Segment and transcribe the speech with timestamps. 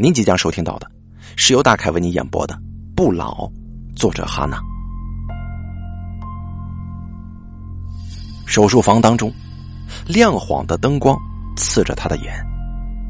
[0.00, 0.90] 您即将收听到的
[1.36, 2.54] 是由大凯为您演播的
[2.96, 3.46] 《不老》，
[3.94, 4.58] 作者哈娜。
[8.46, 9.30] 手术房当中，
[10.06, 11.14] 亮晃的灯光
[11.54, 12.32] 刺着他的眼，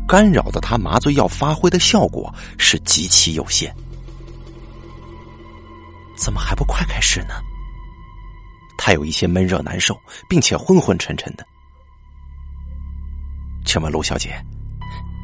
[0.09, 3.73] 干扰的他麻醉药发挥的效果是极其有限。
[6.17, 7.35] 怎么还不快开始呢？
[8.77, 9.97] 他有一些闷热难受，
[10.29, 11.47] 并且昏昏沉沉的。
[13.65, 14.45] 请问卢小姐，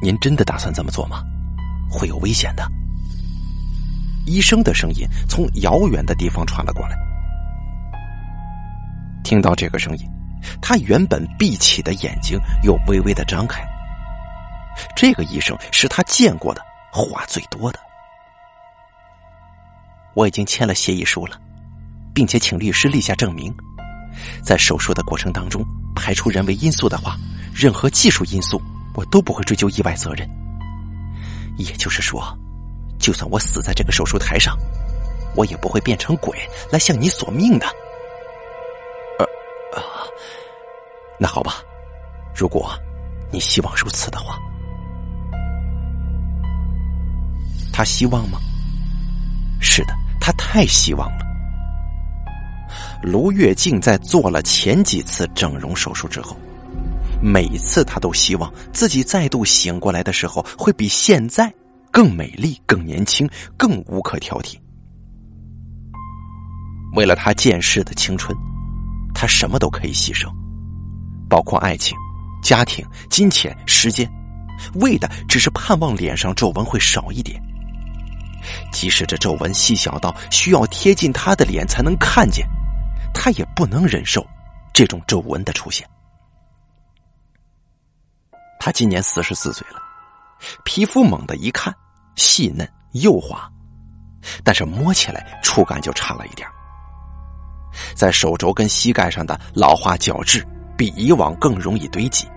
[0.01, 1.21] 您真的打算这么做吗？
[1.89, 2.69] 会有危险的。
[4.25, 6.97] 医生的声音从遥远的地方传了过来。
[9.23, 10.05] 听到这个声音，
[10.61, 13.65] 他原本闭起的眼睛又微微的张开。
[14.95, 16.61] 这个医生是他见过的
[16.91, 17.79] 话最多的。
[20.13, 21.39] 我已经签了协议书了，
[22.13, 23.53] 并且请律师立下证明，
[24.43, 25.63] 在手术的过程当中
[25.95, 27.15] 排除人为因素的话，
[27.53, 28.61] 任何技术因素
[28.93, 30.27] 我都不会追究意外责任。
[31.57, 32.23] 也就是说，
[32.99, 34.57] 就算我死在这个手术台上，
[35.35, 36.37] 我也不会变成鬼
[36.71, 37.65] 来向你索命的。
[39.19, 39.25] 呃
[39.79, 40.07] 啊，
[41.19, 41.61] 那好吧，
[42.35, 42.71] 如果
[43.31, 44.39] 你希望如此的话，
[47.73, 48.39] 他希望吗？
[49.59, 51.25] 是的，他太希望了。
[53.01, 56.37] 卢月静在做了前几次整容手术之后。
[57.21, 61.51] 每次他都希望自己再度醒过来的时候，会比现在
[61.91, 64.55] 更美丽、更年轻、更无可挑剔。
[66.93, 68.37] 为了他见识的青春，
[69.13, 70.29] 他什么都可以牺牲，
[71.27, 71.97] 包括爱情、
[72.41, 74.09] 家庭、金钱、时间，
[74.75, 77.41] 为的只是盼望脸上皱纹会少一点。
[78.71, 82.47] 即使这皱纹细小到需要贴近他的脸才能看见，
[83.13, 84.25] 他也不能忍受
[84.71, 85.87] 这种皱纹的出现。
[88.67, 89.81] 他今年四十四岁了，
[90.65, 91.73] 皮肤猛地一看
[92.17, 93.49] 细嫩幼滑，
[94.43, 96.45] 但是摸起来触感就差了一点
[97.95, 100.45] 在手肘跟膝盖上的老化角质
[100.77, 102.27] 比以往更容易堆积，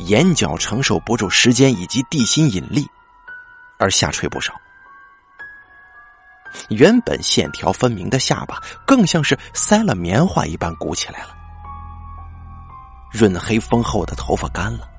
[0.00, 2.86] 眼角承受不住时间以及地心引力
[3.78, 4.52] 而下垂不少，
[6.68, 11.34] 原本线条分明的下巴更像是塞了棉花一般鼓起来了，
[13.10, 14.91] 润黑丰厚的头发干了。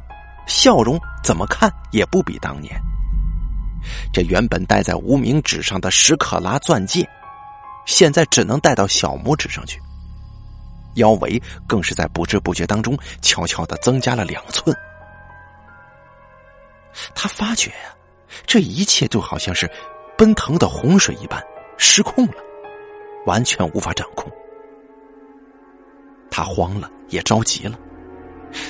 [0.47, 2.79] 笑容怎么看也不比当年。
[4.13, 7.07] 这原本戴在无名指上的十克拉钻戒，
[7.85, 9.81] 现在只能戴到小拇指上去。
[10.95, 14.75] 腰围更是在不知不觉当中悄悄的增加了两寸。
[17.15, 17.95] 他发觉呀，
[18.45, 19.69] 这一切就好像是
[20.15, 21.43] 奔腾的洪水一般
[21.77, 22.35] 失控了，
[23.25, 24.31] 完全无法掌控。
[26.29, 27.77] 他慌了，也着急了。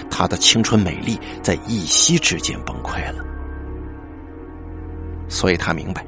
[0.10, 3.24] 她的青春美丽在一夕之间崩溃了，
[5.28, 6.06] 所以她明白，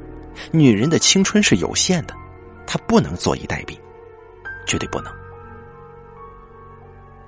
[0.50, 2.14] 女人的青春是有限的，
[2.66, 3.78] 她不能坐以待毙，
[4.66, 5.12] 绝对不能。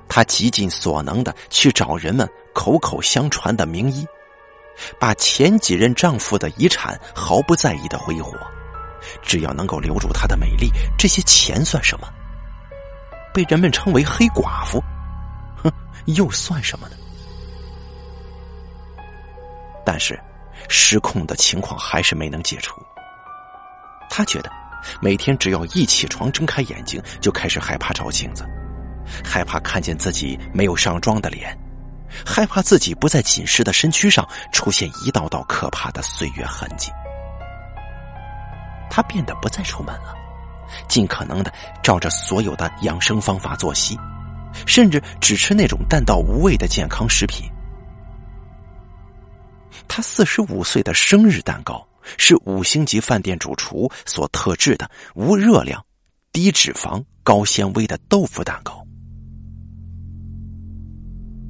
[0.09, 4.07] 她极尽所能的去找人们口口相传的名医，
[4.99, 8.33] 把前几任丈夫的遗产毫不在意的挥霍，
[9.23, 12.09] 只要能够留住她的美丽，这些钱算什么？
[13.35, 14.83] 被人们称为黑寡妇。
[16.15, 16.97] 又算什么呢？
[19.85, 20.19] 但是，
[20.69, 22.81] 失控的情况还是没能解除。
[24.11, 24.51] 他觉得，
[25.01, 28.45] 每天只要一起床睁开眼睛，就开始害怕照镜子，
[29.25, 31.57] 害怕看见自己没有上妆的脸，
[32.25, 36.91] 害怕自己不在紧实的身躯上出现一道道可怕的岁月痕迹。
[38.91, 40.15] 他变得不再出门了，
[40.89, 41.53] 尽可能的
[41.83, 43.99] 照着所有的养生方法作息。
[44.69, 47.51] 甚至只吃那种淡到无味的健康食品。
[49.89, 51.85] 他四十五岁的生日蛋糕
[52.19, 55.83] 是五星级饭店主厨所特制的无热量、
[56.31, 58.85] 低脂肪、高纤维的豆腐蛋糕。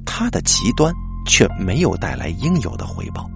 [0.05, 0.93] 他的极端
[1.27, 3.29] 却没有带来应有的回报，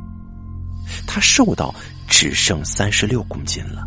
[1.06, 1.76] 他瘦到
[2.08, 3.86] 只剩三十六公斤了。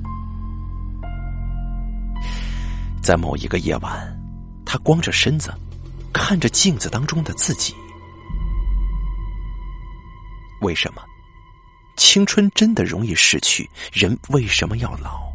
[3.03, 4.19] 在某一个夜晚，
[4.65, 5.53] 他光着身子。
[6.19, 7.75] 看着镜子当中的自己，
[10.63, 11.03] 为什么
[11.97, 13.69] 青春真的容易逝去？
[13.93, 15.31] 人为什么要老？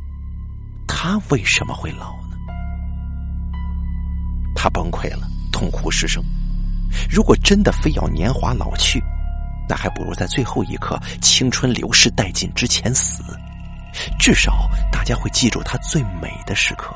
[0.87, 2.35] 他为什么会老呢？
[4.55, 6.21] 他崩溃了，痛哭失声。
[7.09, 9.01] 如果真的非要年华老去，
[9.69, 13.23] 那还不如在最后一刻青春流逝殆尽之前死，
[14.19, 16.93] 至少大家会记住他最美的时刻。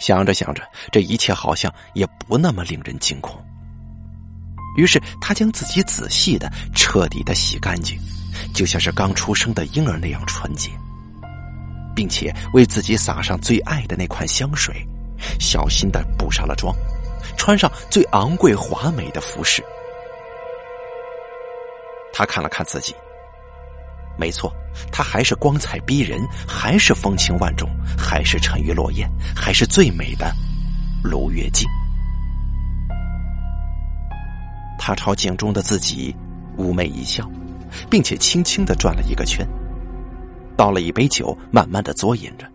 [0.00, 3.40] 想着想着，这一切好像也不那么令人惊恐。
[4.76, 7.98] 于是他将自己仔细的、彻底的洗干净，
[8.54, 10.70] 就像是刚出生的婴儿那样纯洁，
[11.94, 14.74] 并且为自己撒上最爱的那款香水，
[15.38, 16.74] 小心的补上了妆，
[17.36, 19.62] 穿上最昂贵华美的服饰。
[22.12, 22.94] 他看了看自己，
[24.16, 24.52] 没错，
[24.92, 30.32] 他还是光彩逼人，还是风情万种，还是沉鱼落雁，还是最美的
[31.02, 31.68] 卢月静。
[34.78, 36.14] 他朝镜中的自己
[36.56, 37.30] 妩媚一笑，
[37.90, 39.46] 并且轻轻的转了一个圈，
[40.56, 42.50] 倒了一杯酒，慢慢的嘬饮着。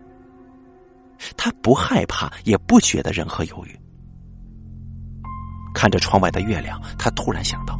[1.36, 3.78] 他不害怕，也不觉得任何犹豫。
[5.72, 7.78] 看着窗外的月亮，他突然想到，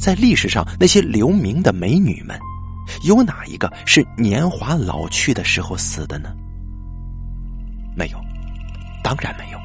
[0.00, 2.38] 在历史上那些留名的美女们，
[3.02, 6.34] 有哪一个是年华老去的时候死的呢？
[7.96, 8.18] 没有，
[9.02, 9.58] 当然没有。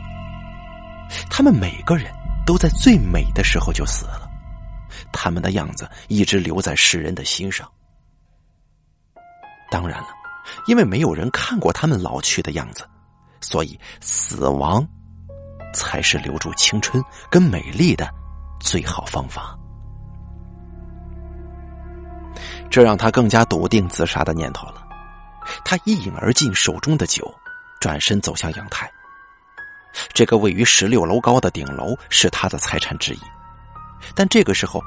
[1.29, 2.11] 他们每个人。
[2.45, 4.27] 都在最美的时候就死了，
[5.11, 7.69] 他们的样子一直留在世人的心上。
[9.69, 10.07] 当然了，
[10.65, 12.83] 因为没有人看过他们老去的样子，
[13.39, 14.83] 所以死亡
[15.75, 18.09] 才是留住青春跟美丽的
[18.59, 19.55] 最好方法。
[22.69, 24.85] 这让他更加笃定自杀的念头了。
[25.65, 27.33] 他一饮而尽手中的酒，
[27.79, 28.89] 转身走向阳台。
[30.13, 33.19] 这个位于十六楼高的顶楼是他的财产之一，
[34.13, 34.79] 但这个时候，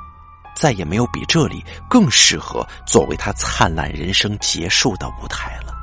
[0.55, 5.75] 再也没有比这里更适合作为他灿烂人生结束的舞台了。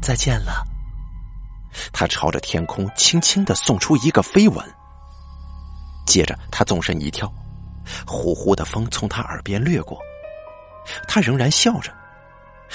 [0.00, 0.64] 再见了，
[1.92, 4.64] 他朝着天空轻轻的送出一个飞吻，
[6.06, 7.30] 接着他纵身一跳，
[8.06, 9.98] 呼呼的风从他耳边掠过，
[11.08, 11.92] 他仍然笑着，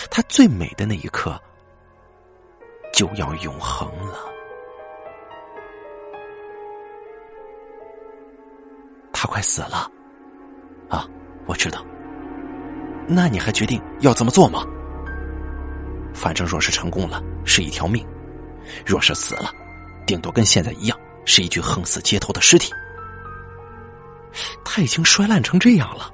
[0.09, 1.39] 他最美的那一刻。
[2.93, 4.19] 就要永恒了。
[9.13, 9.89] 他快死了，
[10.89, 11.07] 啊，
[11.45, 11.83] 我知道。
[13.07, 14.65] 那你还决定要这么做吗？
[16.13, 18.05] 反正若是成功了，是一条命；
[18.85, 19.49] 若是死了，
[20.05, 22.73] 顶多跟现在一样，是一具横死街头的尸体。
[24.63, 26.11] 他已经摔烂成这样了，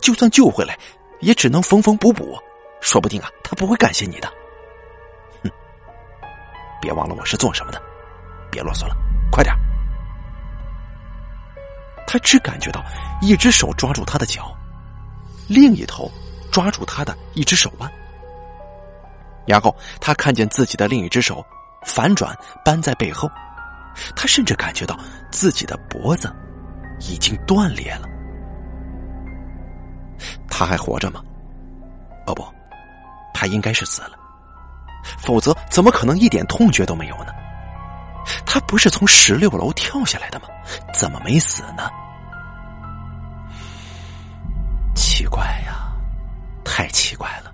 [0.00, 0.78] 就算救回来，
[1.20, 2.38] 也只能缝缝补补，
[2.80, 4.28] 说不定啊，他不会感谢你的。
[5.42, 5.50] 哼
[6.80, 7.80] 别忘了我是做什么的，
[8.50, 8.96] 别啰嗦了，
[9.30, 9.54] 快点！
[12.06, 12.84] 他只感觉到
[13.22, 14.54] 一只手抓住他的脚，
[15.48, 16.10] 另一头
[16.50, 17.90] 抓住他的一只手腕，
[19.46, 21.42] 然后他看见自己的另一只手
[21.86, 23.30] 反转扳在背后，
[24.14, 24.98] 他甚至感觉到
[25.30, 26.30] 自己的脖子
[27.08, 28.08] 已经断裂了。
[30.48, 31.22] 他还活着吗？
[32.26, 32.44] 哦不，
[33.34, 34.18] 他应该是死了。
[35.18, 37.32] 否则，怎么可能一点痛觉都没有呢？
[38.46, 40.46] 他不是从十六楼跳下来的吗？
[40.94, 41.90] 怎么没死呢？
[44.94, 45.92] 奇怪呀，
[46.64, 47.52] 太奇怪了，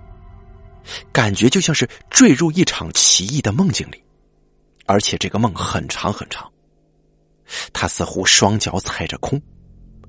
[1.11, 4.03] 感觉就像是坠入一场奇异的梦境里，
[4.85, 6.47] 而且这个梦很长很长。
[7.73, 9.41] 他似乎双脚踩着空，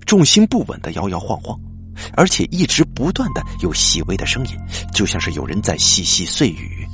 [0.07, 1.59] 重心不稳的摇摇晃晃，
[2.15, 4.57] 而且一直不断的有细微的声音，
[4.93, 6.87] 就像是有人在细细碎语。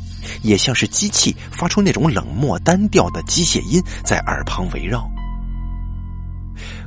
[0.42, 5.08] 也像是机器发出那种冷漠单调的机械音在耳旁围绕。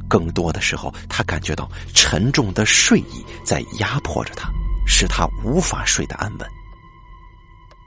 [0.09, 4.51] 更多的时候，他感觉到沉重的睡意在压迫着他，
[4.85, 6.49] 使他无法睡得安稳。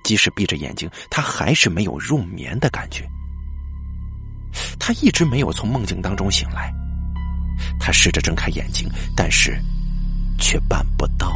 [0.05, 3.07] 即使闭着眼睛，他还是没有入眠的感觉。
[4.79, 6.73] 他一直没有从梦境当中醒来。
[7.79, 9.61] 他试着睁开眼睛，但是
[10.39, 11.33] 却办不到。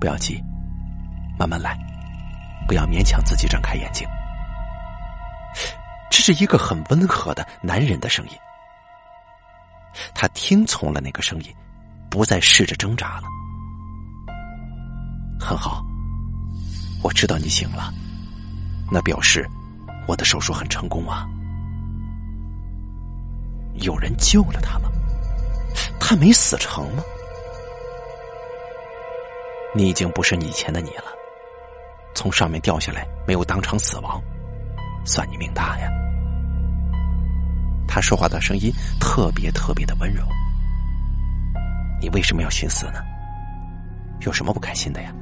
[0.00, 0.42] 不要急，
[1.38, 1.76] 慢慢来，
[2.68, 4.06] 不要勉强自己睁开眼睛。
[6.10, 8.32] 这是一个很温和的男人的声音。
[10.14, 11.54] 他听从了那个声音，
[12.10, 13.28] 不再试着挣扎了。
[15.40, 15.84] 很好，
[17.02, 17.92] 我知道你醒了，
[18.90, 19.48] 那表示
[20.06, 21.28] 我的手术很成功啊。
[23.74, 24.90] 有人救了他吗？
[25.98, 27.02] 他没死成吗？
[29.74, 31.06] 你已经不是以前的你了，
[32.14, 34.22] 从上面掉下来没有当场死亡，
[35.04, 35.90] 算你命大呀。
[37.88, 40.22] 他说话的声音特别特别的温柔。
[42.00, 43.02] 你为什么要寻死呢？
[44.20, 45.12] 有什么不开心的呀？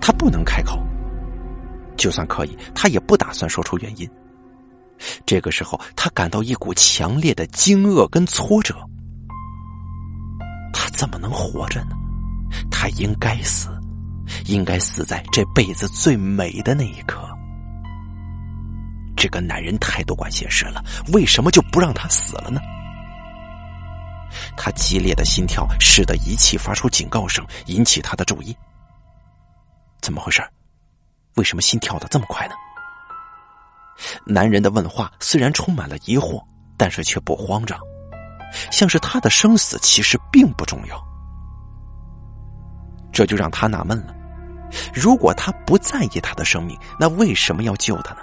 [0.00, 0.82] 他不能开口，
[2.00, 4.10] 就算可以，他也不打算说出原因。
[5.26, 8.74] 这个时候，他感到一股强烈的惊愕跟挫折。
[10.72, 11.90] 他怎么能活着呢？
[12.70, 13.68] 他应该死，
[14.46, 17.28] 应该死在这辈子最美的那一刻。
[19.14, 22.60] 这个男人太多管闲事了，为什么就不让他死了呢？
[24.56, 28.56] 他激烈的心跳使得仪器发出警告声，引起他的注意。
[30.00, 30.42] 怎么回事？
[31.40, 32.54] 为什么心跳的这么快呢？
[34.26, 36.44] 男人的问话虽然充满了疑惑，
[36.76, 37.80] 但是却不慌张，
[38.70, 41.02] 像是他的生死其实并不重要。
[43.10, 44.14] 这就让他纳闷了：
[44.92, 48.20] 如果他不在意他的生命，那为什么要救他呢？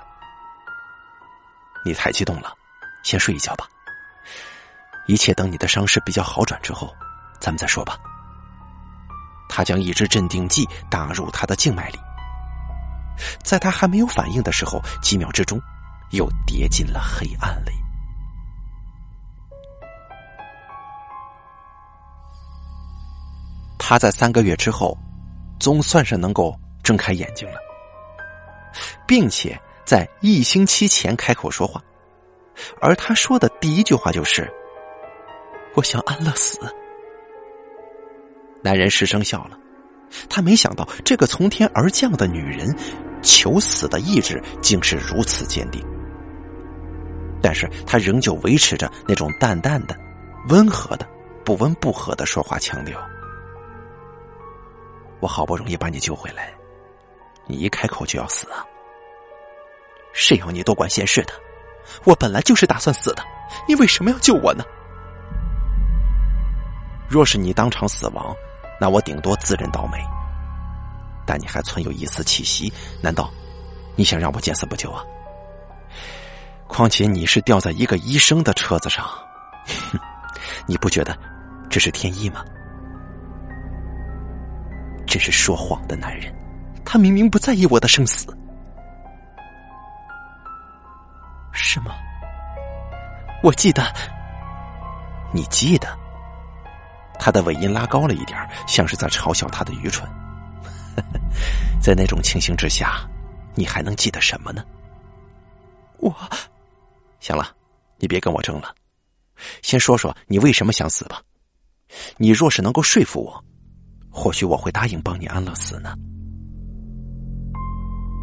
[1.84, 2.54] 你太激动了，
[3.02, 3.68] 先睡一觉吧。
[5.08, 6.94] 一切等你的伤势比较好转之后，
[7.40, 7.98] 咱们再说吧。
[9.50, 12.00] 他将一支镇定剂打入他的静脉里，
[13.44, 15.60] 在他还没有反应的时候，几秒之中，
[16.12, 17.72] 又跌进了黑暗里。
[23.78, 24.98] 他在三个月之后，
[25.60, 27.58] 总算是能够睁开眼睛了，
[29.08, 31.82] 并且在一星期前开口说话，
[32.82, 34.52] 而他说的第一句话就是
[35.76, 36.60] ：“我想安乐死。”
[38.62, 39.58] 男人失声笑了，
[40.30, 42.76] 他没想到这个从天而降的女人，
[43.28, 45.86] 求死的意志竟是如此坚定。
[47.42, 49.96] 但是他仍旧维持着那种淡淡的、
[50.48, 51.06] 温和的、
[51.44, 52.98] 不温不火的说话腔调。
[55.20, 56.54] 我好不容易把你救回来，
[57.46, 58.66] 你一开口就要死啊！
[60.14, 61.34] 谁要你多管闲事的？
[62.06, 63.24] 我本来就是打算死的，
[63.68, 64.64] 你为什么要救我呢？
[67.10, 68.36] 若是你当场死亡，
[68.80, 69.98] 那我顶多自认倒霉。
[71.28, 73.30] 但你还存有一丝气息，难道
[73.98, 75.04] 你想让我见死不救啊？
[76.68, 79.06] 况且你是掉在一个医生的车子上，
[79.92, 80.00] 哼，
[80.66, 81.18] 你不觉得
[81.70, 82.44] 这是天意吗？
[85.06, 86.34] 真是说谎的男人，
[86.84, 88.28] 他明明不在意我的生死，
[91.52, 91.92] 是吗？
[93.44, 93.84] 我记得，
[95.34, 95.88] 你记得。
[97.20, 100.08] 他的尾音拉高了一点，像是在嘲笑他的愚蠢。
[101.82, 103.08] 在那种情形之下，
[103.56, 104.64] 你还能记得什么呢？
[106.00, 106.14] 我，
[107.20, 107.56] 行了，
[107.98, 108.74] 你别跟我争了，
[109.62, 111.22] 先说说你为什么想死吧。
[112.18, 113.44] 你若是能够说服我，
[114.10, 115.96] 或许我会答应帮你安乐死呢。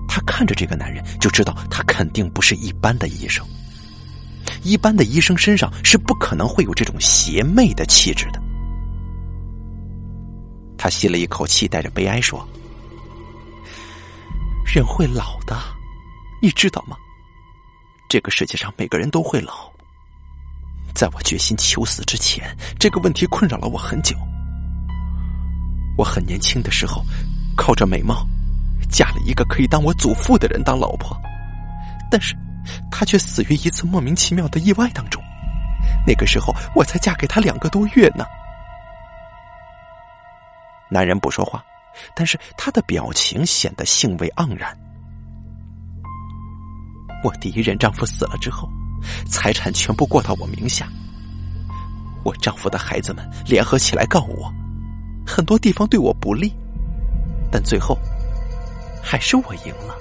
[0.08, 3.44] 他看着这个男人，就知道他肯定不是一般的医生。
[4.62, 8.40] 一般的医生身上是不可能会有这种邪魅的气质的。
[10.76, 12.46] 他吸了一口气，带着悲哀说
[14.64, 15.56] ：“人会老的，
[16.42, 16.96] 你知道吗？
[18.08, 19.70] 这个世界上每个人都会老。
[20.94, 24.16] 在我决心求死之前，这个问题困扰了我很久。
[25.96, 27.04] 我很年轻的时候，
[27.56, 28.26] 靠着美貌，
[28.90, 31.16] 嫁了一个可以当我祖父的人当老婆，
[32.10, 32.36] 但是
[32.90, 35.22] 他却死于一次莫名其妙的意外当中。
[36.06, 38.24] 那个时候，我才嫁给他两个多月呢。”
[40.90, 41.64] 男人不说话，
[42.14, 44.76] 但是他的表情显得兴味盎然。
[47.22, 48.68] 我第一任丈夫死了之后，
[49.26, 50.88] 财产全部过到我名下。
[52.22, 54.52] 我丈夫的孩子们联合起来告我，
[55.26, 56.52] 很多地方对我不利，
[57.50, 57.98] 但最后
[59.02, 59.94] 还是我赢了。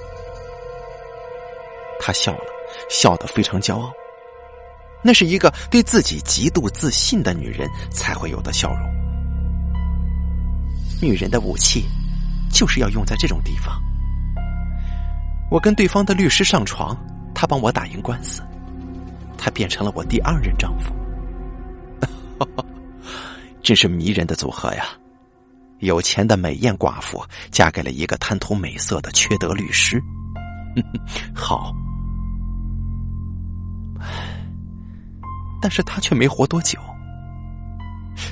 [2.00, 2.44] 他笑了，
[2.90, 3.90] 笑得非常骄傲，
[5.02, 8.93] 那是一个对自己极度自信的女人才会有的笑容。
[11.04, 11.84] 女人的武器，
[12.50, 13.78] 就是要用在这种地方。
[15.50, 16.96] 我跟对方的律师上床，
[17.34, 18.42] 他帮我打赢官司，
[19.36, 20.94] 他变成了我第二任丈夫。
[23.62, 24.84] 真是迷人的组合呀！
[25.80, 30.02] 有钱的美艳寡妇嫁给了一个贪图美色的缺德律师。
[31.34, 31.74] 好，
[35.60, 36.78] 但是他却没活多久。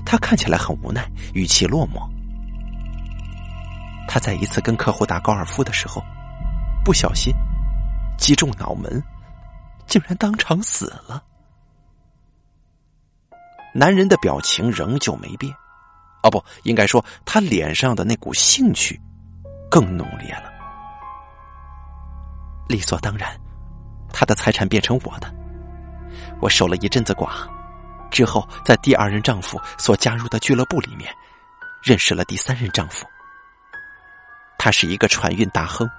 [0.05, 2.09] 他看起来很无奈，语气落寞。
[4.13, 6.05] 他在一次跟客户打高尔夫的时候，
[6.85, 7.33] 不小心
[8.19, 9.03] 击中脑门，
[9.87, 11.25] 竟然当场死了。
[13.73, 15.51] 男人的表情仍旧没变，
[16.25, 19.01] 哦，不应该说他脸上的那股兴趣
[19.71, 20.53] 更浓烈了。
[22.69, 23.35] 理所当然，
[24.13, 25.35] 他的财产变成我的。
[26.39, 27.49] 我守了一阵子寡，
[28.11, 31.11] 之后在第二任丈夫所加入的俱乐部里面，
[31.83, 33.07] 认识了第三任丈夫。
[34.65, 35.91] 他是一个船运大亨，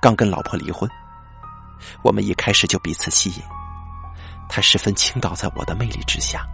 [0.00, 0.88] 刚跟老婆离婚。
[2.00, 3.42] 我们一开始就彼此吸引，
[4.48, 6.46] 他十分倾倒在我的魅力之下。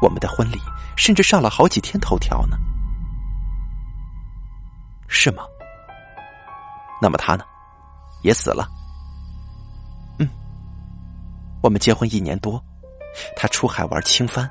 [0.00, 0.60] 我们的婚礼
[0.94, 2.56] 甚至上了好几天头条呢，
[5.08, 5.42] 是吗？
[7.02, 7.44] 那么他呢，
[8.22, 8.68] 也死了。
[10.20, 10.28] 嗯，
[11.64, 12.64] 我们结婚一年多，
[13.34, 14.48] 他出海玩轻帆，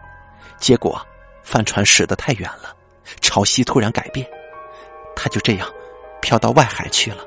[0.58, 1.02] 结果
[1.44, 2.76] 帆船驶得太远了，
[3.22, 4.30] 潮汐突然改变，
[5.16, 5.74] 他就这样
[6.24, 7.18] 飘到外海去了。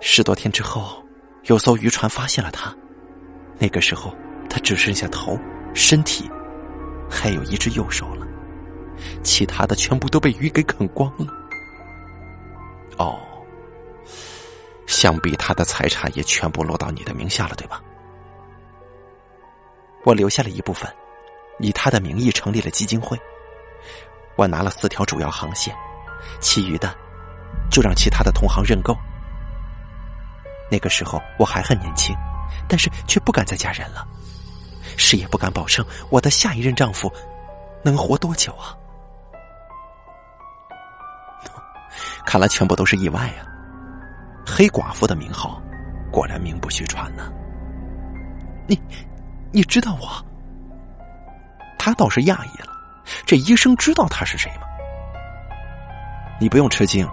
[0.00, 1.04] 十多天之后，
[1.42, 2.72] 有艘渔船发现了他，
[3.58, 4.14] 那个时候
[4.48, 5.36] 他只剩下头、
[5.74, 6.30] 身体，
[7.10, 8.24] 还有一只右手了，
[9.24, 11.26] 其他的全部都被鱼给啃光了。
[12.98, 13.18] 哦，
[14.86, 17.82] 想必他的财产也全部落到你的名下了，对吧？
[20.04, 20.88] 我留下了一部分，
[21.58, 23.18] 以他的名义成立了基金会。
[24.36, 25.74] 我拿了四条主要航线，
[26.40, 26.96] 其余的
[27.70, 28.96] 就让其他的同行认购。
[30.70, 32.16] 那个时候我还很年轻，
[32.68, 34.06] 但是却不敢再嫁人了，
[34.96, 37.12] 谁也不敢保证我的下一任丈夫
[37.82, 38.76] 能活多久啊！
[42.26, 43.46] 看来全部都是意外啊。
[44.46, 45.60] 黑寡妇的名号
[46.10, 47.32] 果然名不虚传呢。
[48.66, 48.80] 你。
[49.50, 50.22] 你知道我？
[51.78, 52.68] 他倒是讶异了。
[53.24, 54.66] 这医生知道他是谁吗？
[56.38, 57.08] 你不用吃惊，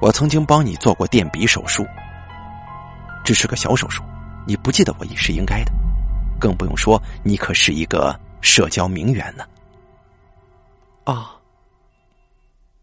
[0.00, 1.86] 我曾经帮你做过垫鼻手术，
[3.24, 4.02] 只是个小手术，
[4.46, 5.72] 你不记得我也是应该的。
[6.38, 9.44] 更不用说你可是一个社交名媛呢。
[11.04, 11.32] 啊！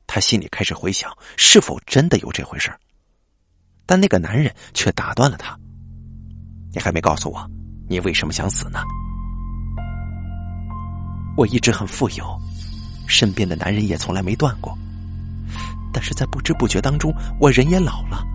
[0.07, 2.71] 他心里开始回想，是否真的有这回事
[3.85, 5.57] 但那个男人却打断了他
[6.73, 7.49] ：“你还没告诉我。”
[7.89, 8.79] 你为什么想死呢？
[11.35, 12.39] 我一直很富有，
[13.07, 14.75] 身边的男人也从来没断过。
[15.93, 18.25] 但是在不知不觉当中，我人也老了，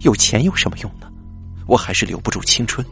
[0.00, 1.10] 有钱有什么用呢？
[1.66, 2.86] 我还是留不住青春。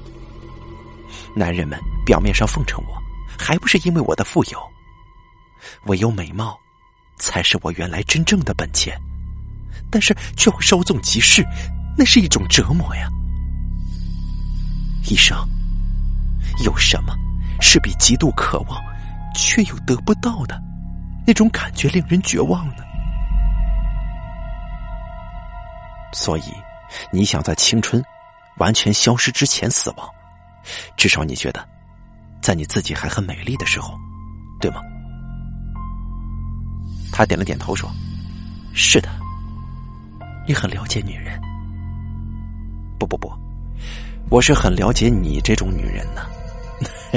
[1.35, 3.01] 男人们表面上奉承我，
[3.39, 4.59] 还不是因为我的富有？
[5.87, 6.59] 唯有美貌，
[7.19, 9.01] 才是我原来真正的本钱。
[9.91, 11.45] 但是却会稍纵即逝，
[11.97, 13.09] 那是一种折磨呀，
[15.09, 15.37] 医生。
[16.65, 17.17] 有什么
[17.61, 18.81] 是比极度渴望
[19.35, 20.61] 却又得不到的
[21.27, 22.84] 那种感觉令人绝望呢？
[26.15, 26.45] 所以，
[27.11, 28.03] 你想在青春
[28.59, 30.09] 完全消失之前死亡，
[30.97, 31.67] 至少你觉得，
[32.41, 33.99] 在你自己还很美丽的时候，
[34.61, 34.81] 对吗？
[37.13, 37.91] 他点了点头说
[38.75, 39.09] ：“是的，
[40.47, 41.41] 你很了解女人。
[42.99, 43.33] 不不不，
[44.31, 46.27] 我是很了解你这种女人呢。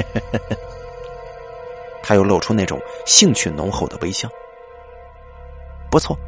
[2.02, 4.28] ”他又露出那种兴趣浓厚的微笑。
[5.90, 6.18] 不错，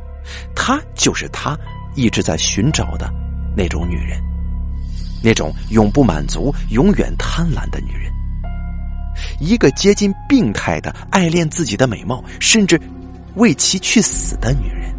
[0.54, 1.56] 她就是她
[1.94, 3.12] 一直在寻找的
[3.56, 4.20] 那种女人，
[5.22, 8.12] 那种永不满足、永远贪婪的女人，
[9.40, 12.80] 一个接近病态的爱恋自己的美貌，甚至
[13.36, 14.94] 为其去死的女人。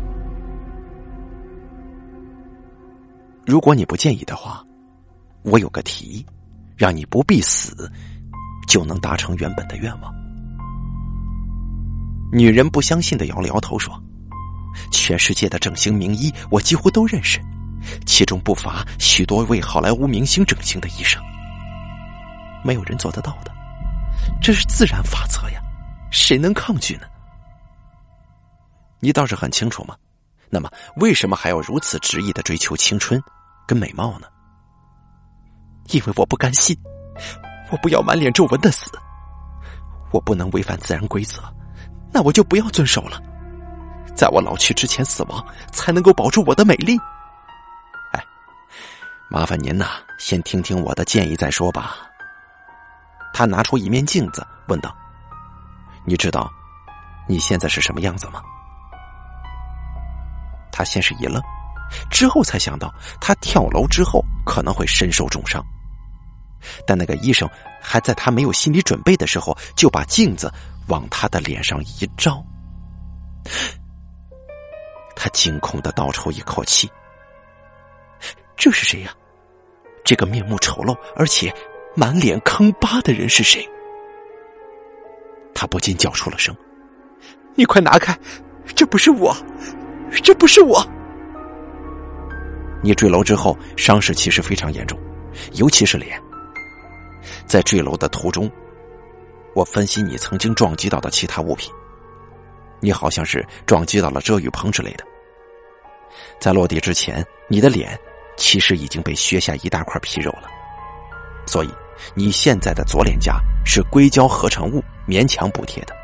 [3.45, 4.63] 如果你不介意的话，
[5.43, 6.25] 我有个提议，
[6.77, 7.91] 让你不必死。
[8.67, 10.13] 就能达成原本的愿望。
[12.31, 14.01] 女人不相信的摇了摇头说
[14.91, 17.39] ：“全世界的整形名医，我几乎都认识，
[18.05, 21.21] 其中不乏许多为好莱坞明星整形的医生。
[22.63, 23.51] 没有人做得到的，
[24.41, 25.61] 这是自然法则呀，
[26.11, 27.03] 谁能抗拒呢？
[28.99, 29.95] 你倒是很清楚吗？
[30.49, 33.21] 那么，为什么还要如此执意的追求青春
[33.67, 34.27] 跟美貌呢？
[35.89, 36.77] 因为我不甘心。”
[37.71, 38.91] 我不要满脸皱纹的死，
[40.11, 41.41] 我不能违反自然规则，
[42.11, 43.21] 那我就不要遵守了，
[44.15, 46.97] 在我老去之前死亡，才能够保住我的美丽。
[48.13, 48.23] 哎，
[49.29, 49.87] 麻烦您呐，
[50.19, 51.95] 先听听我的建议再说吧。
[53.33, 54.95] 他拿出一面镜子，问道
[56.05, 56.51] ：“你知道
[57.27, 58.41] 你现在是什么样子吗？”
[60.71, 61.41] 他先是一愣，
[62.09, 65.63] 之后才想到，他跳楼之后可能会身受重伤。
[66.85, 67.49] 但那个医生
[67.81, 70.53] 还在他没有心理准备的时候，就把镜子
[70.87, 72.43] 往他的脸上一照。
[75.23, 76.91] 他惊恐的倒抽一口气
[78.57, 79.13] ：“这是谁呀？
[80.03, 81.53] 这个面目丑陋而且
[81.95, 83.63] 满脸坑疤的人是谁？”
[85.53, 86.55] 他不禁叫出了声
[87.53, 88.17] ：“你快拿开！
[88.75, 89.31] 这不是我，
[90.23, 90.83] 这不是我！
[92.81, 94.97] 你坠楼之后伤势其实非常严重，
[95.51, 96.19] 尤其是脸。”
[97.45, 98.51] 在坠楼的途中，
[99.53, 101.71] 我分析你曾经撞击到的其他物品，
[102.79, 105.05] 你好像是撞击到了遮雨棚之类的。
[106.39, 107.97] 在落地之前，你的脸
[108.37, 110.49] 其实已经被削下一大块皮肉了，
[111.45, 111.69] 所以
[112.15, 115.95] 你现在的左脸颊是硅胶合成物勉强补贴的。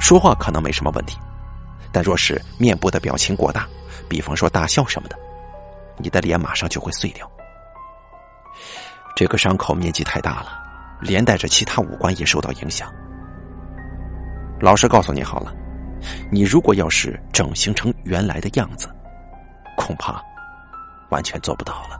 [0.00, 1.18] 说话可能没什么问题，
[1.92, 3.68] 但若是面部的表情过大，
[4.08, 5.16] 比方说大笑什么的，
[5.98, 7.30] 你的脸马上就会碎掉。
[9.14, 10.58] 这个伤口面积太大了，
[11.00, 12.92] 连带着其他五官也受到影响。
[14.60, 15.52] 老实告诉你好了，
[16.30, 18.88] 你如果要是整形成原来的样子，
[19.82, 20.22] 恐怕
[21.10, 21.98] 完全做不到了。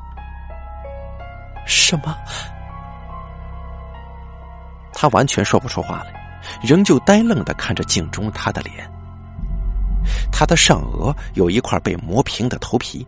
[1.66, 2.16] 什么？
[4.92, 8.88] 他完全说不出话来，仍旧呆愣的看着镜中他的脸。
[10.30, 13.04] 他的上额有一块被磨平的头皮，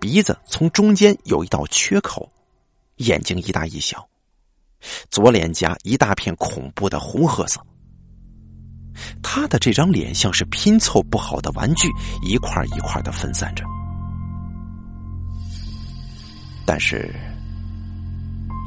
[0.00, 2.30] 鼻子从中间有一道缺口，
[2.96, 4.06] 眼睛一大一小，
[5.10, 7.60] 左脸颊一大片恐怖的红褐色。
[9.22, 11.88] 他的这张脸像是拼凑不好的玩具，
[12.22, 13.64] 一块一块的分散着。
[16.64, 17.14] 但是，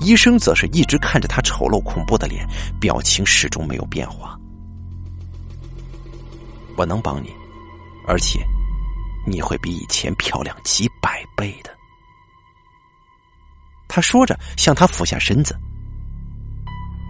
[0.02, 2.48] 医生则是一直看着他丑陋恐怖的脸，
[2.80, 4.40] 表情始终没有变化。
[6.78, 7.34] 我能帮你，
[8.08, 8.40] 而且
[9.28, 11.70] 你会比以前漂亮几百倍的。
[13.90, 15.58] 他说着，向他俯下身子。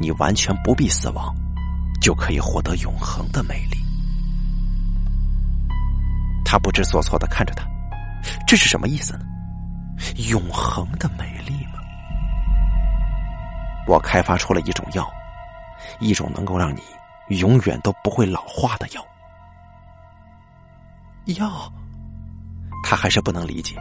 [0.02, 1.36] 你完全不必死亡，
[2.00, 3.78] 就可以获得永恒的美丽。
[6.46, 7.68] 他不知所措的看着他，
[8.48, 9.26] 这是什么意思呢？
[10.30, 11.80] 永恒的美丽吗？
[13.88, 15.08] 我开发出了一种药，
[16.00, 16.82] 一种能够让你
[17.38, 19.06] 永远都不会老化的药。
[21.38, 21.72] 药，
[22.84, 23.76] 他还是不能理解，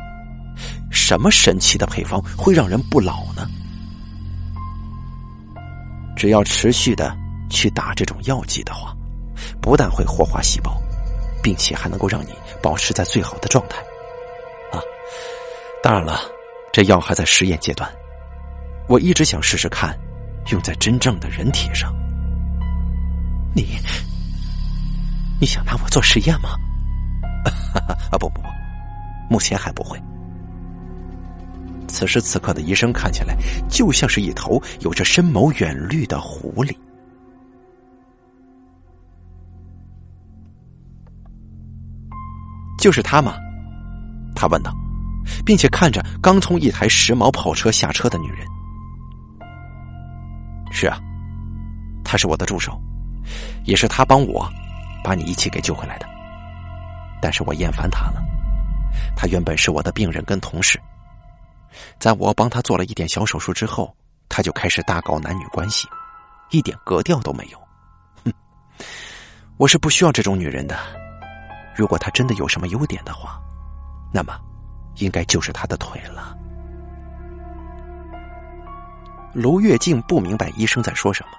[0.91, 3.49] 什么神奇的配方会让人不老呢？
[6.17, 7.17] 只要持续的
[7.49, 8.95] 去打这种药剂的话，
[9.61, 10.81] 不但会活化细胞，
[11.43, 13.79] 并且还能够让你保持在最好的状态。
[14.73, 14.83] 啊，
[15.83, 16.21] 当然了，
[16.73, 17.91] 这药还在实验阶段，
[18.89, 19.99] 我一直想试试看，
[20.51, 21.95] 用在真正的人体上。
[23.55, 23.79] 你，
[25.41, 26.51] 你想拿我做实验吗？
[28.11, 28.49] 啊不不不，
[29.31, 30.01] 目前还不会。
[31.89, 33.35] 此时此刻的医生看起来
[33.69, 36.77] 就像是一头有着深谋远虑的狐狸。
[42.79, 43.35] 就是他吗？
[44.35, 44.73] 他问道，
[45.45, 48.47] 并且看着刚从一台时髦跑车下车的女人。
[50.71, 50.99] 是啊，
[52.05, 52.81] 他是我的助手，
[53.65, 54.49] 也是他帮我
[55.03, 56.07] 把你一起给救回来的。
[57.21, 58.23] 但是我厌烦他了。
[59.17, 60.81] 他原本是我的病人跟同事，
[61.99, 63.93] 在我帮他做了一点小手术之后，
[64.29, 65.89] 他就开始大搞男女关系，
[66.51, 67.59] 一点格调都没有。
[68.25, 68.33] 哼，
[69.57, 71.08] 我是不需要这种女人的。
[71.79, 73.41] 如果他真的有什么优点的话，
[74.13, 74.37] 那么
[74.97, 76.37] 应该就是他的腿了。
[79.33, 81.31] 卢月静不明白医生在说什么，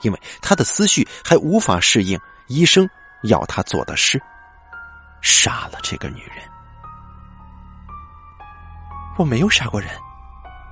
[0.00, 2.88] 因为他的思绪还无法适应医生
[3.24, 4.18] 要他做的事。
[5.20, 6.38] 杀了这个女人，
[9.18, 9.90] 我没有杀过人。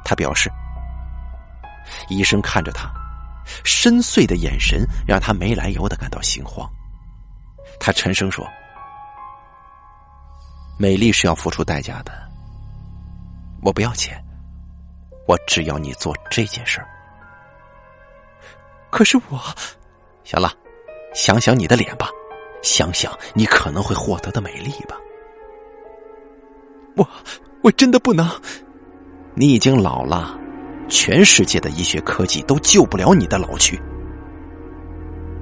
[0.02, 0.50] 他表示。
[2.08, 2.90] 医生看着他，
[3.62, 6.66] 深邃的眼神让他没来由的感到心慌。
[7.78, 8.46] 他沉声说
[10.80, 12.12] ：“美丽是要付出代价的。
[13.60, 14.18] 我不要钱，
[15.28, 16.88] 我只要你做这件事儿。
[18.90, 19.38] 可是我……
[20.24, 20.54] 行了，
[21.14, 22.08] 想想你的脸吧。”
[22.62, 24.94] 想想你可能会获得的美丽吧。
[26.94, 27.08] 我
[27.62, 28.26] 我真的不能。
[29.34, 30.38] 你已经老了，
[30.88, 33.80] 全世界的医学科技都救不了你的老去。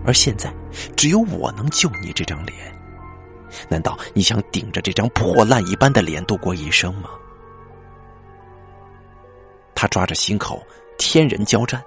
[0.05, 0.53] 而现在，
[0.97, 2.78] 只有我能救你这张脸。
[3.69, 7.11] 难道你想顶着这张破烂一般的脸度过一生吗？
[9.75, 10.61] 他抓着心口，
[10.99, 11.83] 天人交战。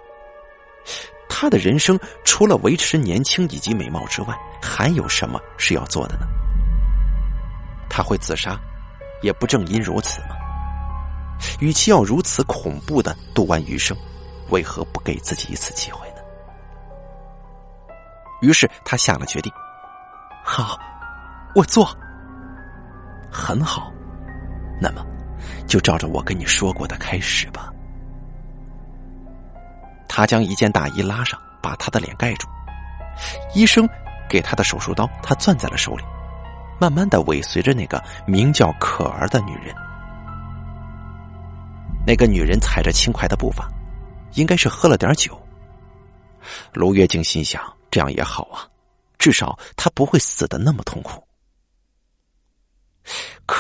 [1.28, 6.26] 他的人生除了维持年轻以及美貌之外，还有什么是要做的呢？
[7.89, 8.60] 他会自杀，
[9.21, 10.36] 也不正因如此吗？
[11.60, 13.97] 与其要如此恐怖的度完余生，
[14.50, 16.15] 为何不给自己一次机会呢？
[18.41, 19.52] 于是他下了决定：
[20.43, 20.78] 好，
[21.55, 21.89] 我做。
[23.31, 23.91] 很好，
[24.81, 25.05] 那么
[25.65, 27.71] 就照着我跟你说过的开始吧。
[30.07, 32.47] 他将一件大衣拉上，把他的脸盖住。
[33.53, 33.87] 医生
[34.29, 36.03] 给他的手术刀，他攥在了手里，
[36.79, 39.73] 慢慢的尾随着那个名叫可儿的女人。
[42.05, 43.69] 那个女人踩着轻快的步伐，
[44.33, 45.39] 应该是喝了点酒。
[46.73, 48.67] 卢月静心想：这样也好啊，
[49.17, 51.23] 至少她不会死的那么痛苦。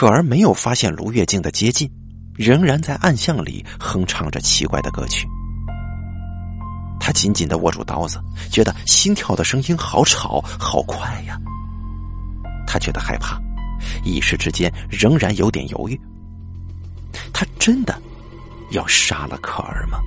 [0.01, 1.87] 可儿没有发现卢月静的接近，
[2.33, 5.27] 仍然在暗巷里哼唱着奇怪的歌曲。
[6.99, 11.39] 他紧紧的握住刀子，觉得心跳的声音好吵，好快呀。
[12.65, 13.39] 他觉得害怕，
[14.03, 15.95] 一时之间仍然有点犹豫。
[17.31, 17.95] 他真的
[18.71, 19.99] 要杀了可儿吗？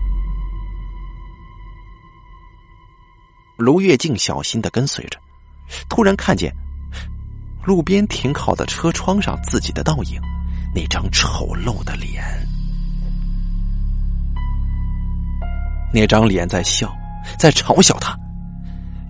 [3.57, 5.21] 卢月静小心的跟随着，
[5.89, 6.53] 突然看见
[7.65, 10.21] 路边停靠的车窗上自己的倒影，
[10.75, 12.23] 那张丑陋的脸，
[15.93, 16.95] 那张脸在笑，
[17.39, 18.15] 在嘲笑他，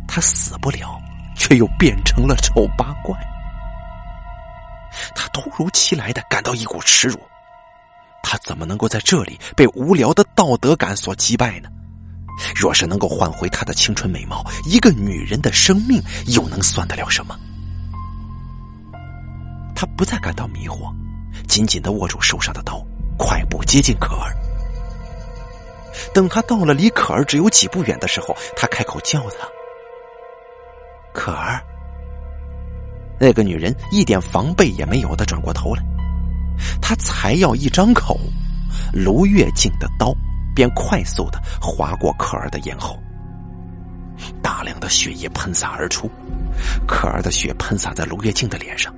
[0.06, 1.00] 他死不了，
[1.36, 3.18] 却又变成了丑八怪。
[5.16, 7.18] 他突如其来的感到一股耻辱，
[8.22, 11.68] 他怎么能够在这里被无聊的道德感所击败呢？
[12.54, 17.36] 若是能够换回他的青春美貌，一个女人的生命又能算得了什么？
[19.86, 20.92] 不再感到迷惑，
[21.46, 22.84] 紧紧的握住手上的刀，
[23.16, 24.34] 快步接近可儿。
[26.12, 29.48] 等他到了离可儿只有几步远的时候，他开口叫她
[31.12, 31.62] ：“可儿。”
[33.18, 35.82] 那个女人一点防备也没有的转过头来，
[36.82, 38.18] 她才要一张口，
[38.92, 40.14] 卢月静的刀。
[40.56, 42.96] 便快速的划过可儿的咽喉，
[44.40, 46.08] 大量的血液喷洒而出，
[46.86, 48.94] 可儿的血喷洒在卢月静的脸上，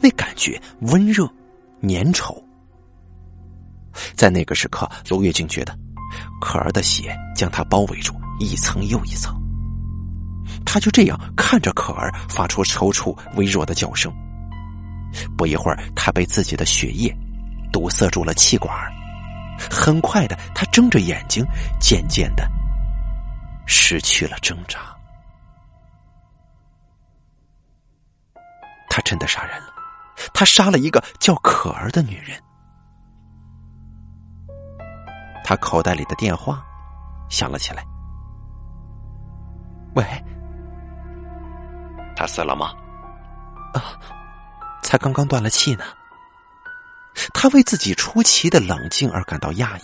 [0.00, 1.26] 那感觉温热、
[1.82, 2.36] 粘稠。
[4.14, 5.76] 在那个时刻，卢月静觉得
[6.40, 9.34] 可儿的血将她包围住，一层又一层。
[10.64, 14.12] 他就这样看着可儿发出抽搐、微弱的叫声。
[15.36, 17.14] 不一会儿，他被自己的血液
[17.72, 18.74] 堵塞住了气管。
[19.70, 21.44] 很快的，他睁着眼睛，
[21.78, 22.48] 渐渐的
[23.66, 24.78] 失去了挣扎。
[28.88, 29.71] 他真的杀人了，
[30.32, 32.40] 他杀了一个叫可儿的女人。
[35.44, 36.64] 他口袋里的电话
[37.28, 37.84] 响了起来。
[39.94, 40.04] 喂，
[42.16, 42.72] 他死了吗？
[43.74, 43.98] 啊，
[44.82, 45.84] 才刚刚断了气呢。
[47.34, 49.82] 他为自己出奇的冷静而感到讶异。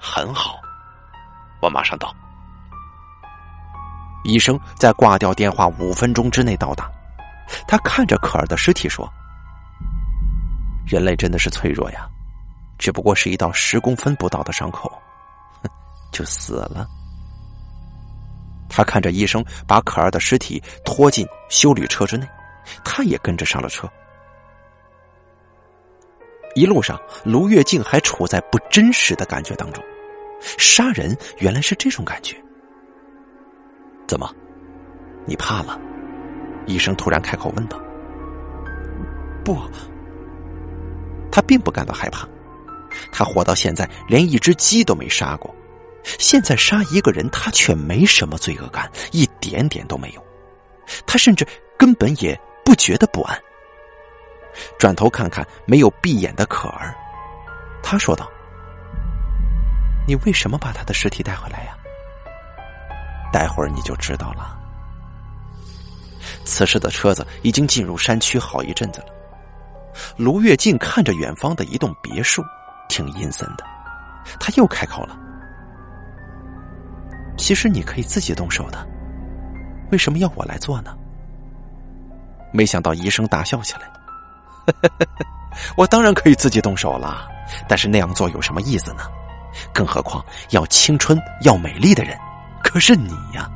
[0.00, 0.60] 很好，
[1.60, 2.14] 我马上到。
[4.22, 6.90] 医生在挂掉电话五分钟之内到达。
[7.66, 9.08] 他看着可儿的尸体说
[10.86, 12.08] ：“人类真的是脆弱呀，
[12.78, 14.90] 只不过是一道十公分不到的伤口，
[16.12, 16.86] 就死了。”
[18.68, 22.26] 他看着医生把可儿的尸体拖进修理车之内，
[22.84, 23.88] 他也跟着上了车。
[26.56, 29.84] 一路上，卢月静还处在不真实的感觉当中。
[30.58, 32.36] 杀人原来是这种感觉。
[34.06, 34.32] 怎么，
[35.26, 35.78] 你怕了？
[36.66, 37.78] 医生突然开口问道。
[39.44, 39.60] 不，
[41.30, 42.26] 他并不感到害怕。
[43.10, 45.54] 他活到现在，连一只鸡都没杀过。
[46.04, 50.24] 现在杀一个人，他却没什么罪恶感，一点点都没有。
[51.06, 51.46] 他甚至
[51.78, 53.38] 根本也不觉得不安。
[54.78, 56.94] 转头看看没有闭眼的可儿，
[57.82, 58.30] 他说道
[60.06, 61.76] ：“你为什么把他的尸体带回来呀？
[63.32, 64.58] 待会儿你就知道了。”
[66.44, 69.06] 此时的车子已经进入山区好一阵子了。
[70.16, 72.42] 卢月静看着远方的一栋别墅，
[72.88, 73.64] 挺阴森的。
[74.40, 75.16] 他又开口了
[77.38, 78.86] ：“其实你可以自己动手的，
[79.90, 80.96] 为什么要我来做呢？”
[82.52, 83.80] 没想到医生大笑起来。
[85.76, 87.28] 我当然可以自己动手了，
[87.68, 89.02] 但是那样做有什么意思呢？
[89.72, 92.18] 更何况要青春、要美丽的人，
[92.62, 93.48] 可是你呀，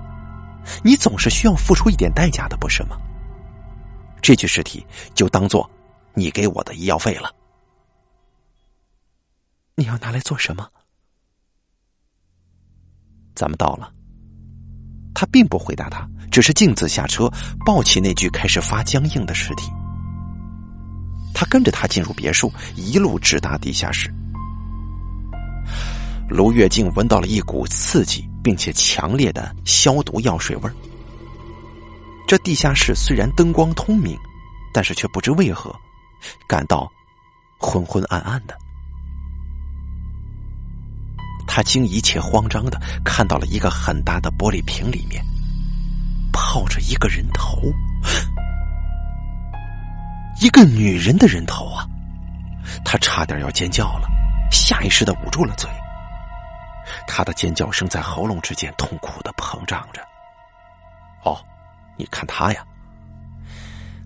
[0.83, 2.97] 你总是需要付出一点代价的，不是吗？
[4.21, 5.69] 这具尸体就当做
[6.15, 7.35] 你给我的医药费了。
[9.75, 10.69] 你要拿来做什么？
[13.35, 13.93] 咱们到了。
[15.15, 17.29] 他并不回答他，只是径自下车，
[17.65, 19.71] 抱起那具开始发僵硬的尸体。
[21.35, 24.13] 他跟着他进入别墅，一路直达地下室。
[26.29, 30.75] 卢月静闻到了一股刺激并且强烈的消毒药水味儿。
[32.27, 34.17] 这地下室虽然灯光通明，
[34.73, 35.75] 但是却不知为何
[36.47, 36.91] 感到
[37.59, 38.57] 昏昏暗暗的。
[41.47, 45.25] 他惊一切慌张的看到了一个很大的玻璃瓶，里面
[46.31, 47.63] 泡着一个人头。
[50.41, 51.89] 一个女人的人头啊！
[52.85, 54.07] 他差点要尖叫了，
[54.53, 55.69] 下意识的捂住了嘴。
[57.07, 60.01] 他的尖叫声在喉咙之间痛苦的膨胀着。
[61.25, 61.39] 哦，
[61.97, 62.65] 你看他呀，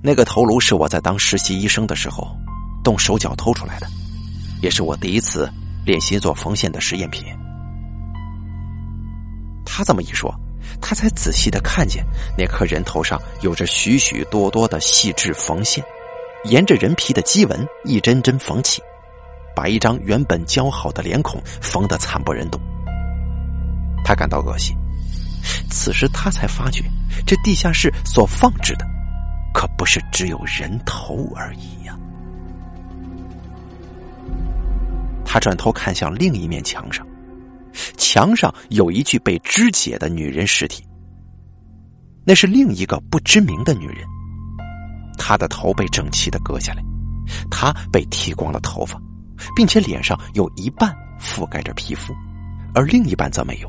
[0.02, 2.36] 那个头颅是我在当实习医生的时候
[2.82, 3.86] 动手脚偷出来的，
[4.62, 5.50] 也是我第一次
[5.84, 7.24] 练习做缝线的实验品。
[9.64, 10.34] 他这么一说，
[10.80, 12.04] 他才仔细的看见
[12.36, 15.84] 那颗人头上有着许许多多的细致缝线。
[16.44, 18.82] 沿着人皮的肌纹一针针缝起，
[19.54, 22.60] 把一张原本姣好的脸孔缝得惨不忍睹。
[24.04, 24.76] 他感到恶心。
[25.68, 26.84] 此时他才发觉，
[27.26, 28.86] 这地下室所放置的，
[29.52, 31.98] 可不是只有人头而已呀。
[35.24, 37.06] 他转头看向另一面墙上，
[37.96, 40.84] 墙上有一具被肢解的女人尸体。
[42.24, 44.06] 那是另一个不知名的女人，
[45.18, 46.84] 她的头被整齐的割下来，
[47.50, 49.00] 她被剃光了头发，
[49.56, 52.14] 并且脸上有一半覆盖着皮肤，
[52.74, 53.68] 而另一半则没有，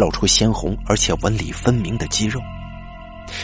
[0.00, 2.40] 露出鲜红而且纹理分明的肌肉。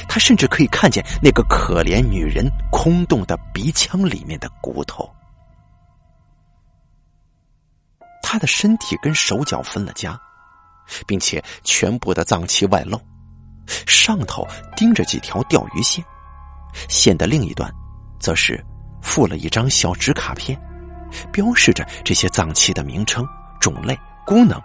[0.09, 5.09] 他甚至可以看见那个可怜女人空洞的鼻腔里面的骨头。
[8.23, 10.19] 他的身体跟手脚分了家，
[11.07, 13.01] 并且全部的脏器外露。
[13.87, 16.05] 上头钉着几条钓鱼线，
[16.89, 17.73] 线的另一端，
[18.19, 18.65] 则是
[19.01, 20.61] 附了一张小纸卡片，
[21.33, 23.25] 标示着这些脏器的名称、
[23.61, 24.61] 种类、功能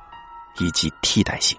[0.59, 1.55] 以及替代性。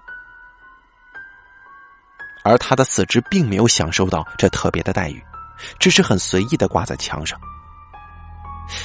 [2.43, 5.23] 而他的四肢并没有享受到这特别的待遇，
[5.79, 7.39] 只是很随意的挂在墙上。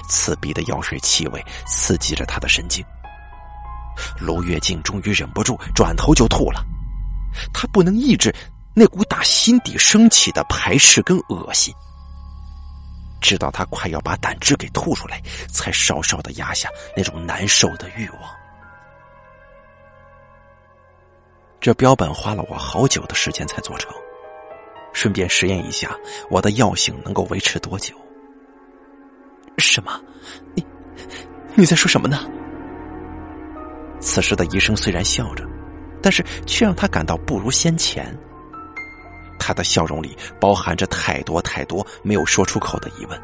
[0.09, 2.85] 刺鼻的药水气味刺激着他的神经，
[4.19, 6.65] 卢月静终于忍不住转头就吐了。
[7.53, 8.35] 他不能抑制
[8.75, 11.75] 那股打心底升起的排斥跟恶心，
[13.21, 15.21] 直到他快要把胆汁给吐出来，
[15.53, 18.38] 才稍稍的压下那种难受的欲望。
[21.61, 23.93] 这标本花了我好久的时间才做成，
[24.93, 25.97] 顺便实验一下
[26.31, 27.95] 我的药性能够维持多久。
[29.59, 30.01] 什么？
[30.55, 30.65] 你
[31.55, 32.29] 你在说什么呢？
[34.01, 35.47] 此时的医生虽然笑着。
[36.01, 38.17] 但是却让他感到不如先前。
[39.37, 43.21] 他的笑容里包含着太多太多没有说出口的疑问。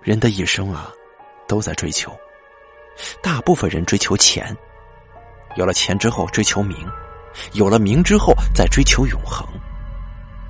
[0.00, 0.90] 人的一生啊，
[1.46, 2.10] 都在追求。
[3.22, 4.56] 大部分人追求钱，
[5.56, 6.76] 有了钱之后追求名，
[7.52, 9.46] 有了名之后再追求永恒。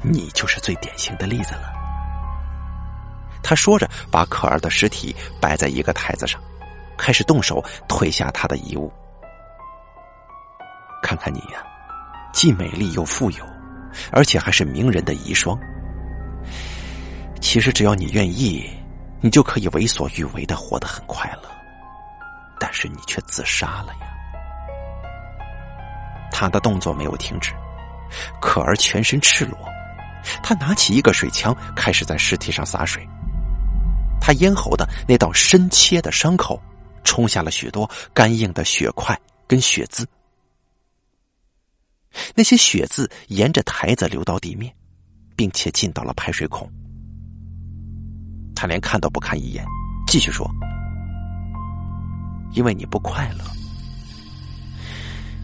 [0.02, 1.72] 你就是最典型的例子了。
[3.42, 6.40] 他说着，把可儿的尸体摆在一个台子上。
[6.94, 8.92] 开始动手褪下他的遗物，
[11.02, 11.64] 看看你呀，
[12.32, 13.44] 既美丽又富有，
[14.12, 15.58] 而且还是名人的遗孀。
[17.40, 18.70] 其实只要你愿意，
[19.20, 21.50] 你就可以为所欲为的活得很快乐。
[22.62, 24.06] 但是你却自杀了呀！
[26.30, 27.52] 他的动作没有停止，
[28.40, 29.58] 可儿全身赤裸，
[30.44, 33.04] 他拿起一个水枪，开始在尸体上洒水。
[34.20, 36.62] 他咽喉的那道深切的伤口。
[37.04, 40.06] 冲下了许多干硬的血块跟血渍，
[42.32, 44.72] 那些血渍沿着台子流到地面，
[45.34, 46.70] 并且进到了排水孔。
[48.54, 49.64] 他连看都不看一眼，
[50.06, 50.48] 继续说
[52.52, 53.44] ：“因为你不快乐，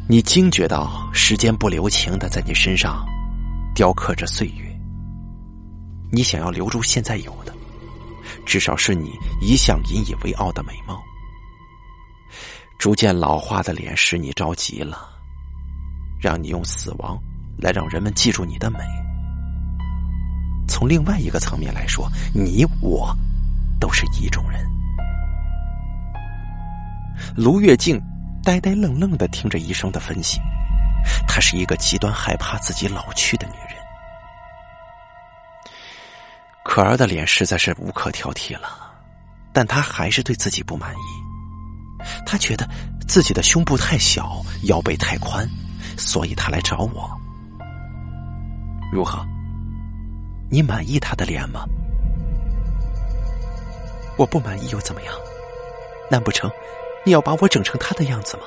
[0.08, 3.06] 你惊觉到时间不留情的在你身上
[3.74, 4.64] 雕刻着岁月。
[6.10, 7.54] 你想要留住现在有的，
[8.46, 11.02] 至少是你一向引以为傲的美貌。”
[12.78, 15.08] 逐渐老化的脸使你着急了，
[16.20, 17.18] 让你用死亡
[17.58, 18.78] 来让人们记住你的美。
[20.68, 23.12] 从另外一个层面来说，你我
[23.80, 24.64] 都是一种人。
[27.36, 28.00] 卢月静
[28.42, 30.40] 呆呆愣愣的听着医生的分析，
[31.26, 33.78] 她是一个极端害怕自己老去的女人。
[36.64, 38.68] 可儿的脸实在是无可挑剔了，
[39.52, 42.04] 但她还是对自己不满意。
[42.26, 42.68] 她觉得
[43.06, 45.48] 自己的胸部太小，腰背太宽，
[45.96, 47.10] 所以她来找我。
[48.92, 49.26] 如何？
[50.50, 51.64] 你满意她的脸吗？
[54.16, 55.14] 我不满意又怎么样？
[56.10, 56.50] 难不成
[57.08, 58.42] 你要把我整成他的样子吗？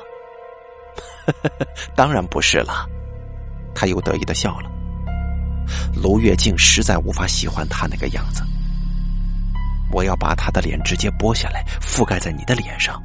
[1.97, 2.87] 当然不是了。
[3.73, 4.69] 他又得意的笑了。
[5.95, 8.43] 卢月静实在无法喜欢他那个样子。
[9.91, 13.01] 我要把他的脸直接剥下来，覆盖在你的脸上。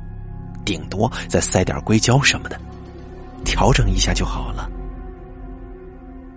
[0.62, 2.60] 顶多再塞点硅胶什么的，
[3.42, 4.70] 调整一下就好了。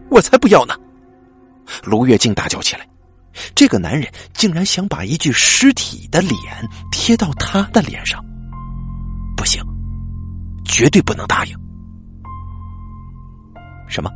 [0.09, 0.73] 我才不要呢！
[1.83, 2.87] 卢月静大叫起来
[3.53, 6.33] ：“这个男人竟然想把一具尸体的脸
[6.89, 8.23] 贴到他的脸上！
[9.39, 9.63] 不行，
[10.65, 11.55] 绝对不能答应！
[13.87, 14.11] 什么？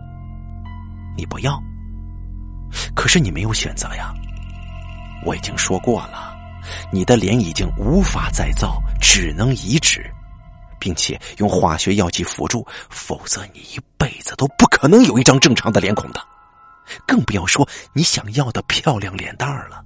[1.16, 1.58] 你不要？
[2.94, 4.14] 可是你没有选择呀！
[5.26, 6.34] 我已经说过了。”
[6.92, 10.14] 你的脸已经无法再造，只能移植，
[10.78, 16.22] 并且用化学药剂辅助，否则你一辈子都不可能有一张正常的脸孔的，
[17.08, 19.82] 更不要说你想要的漂亮脸蛋儿了。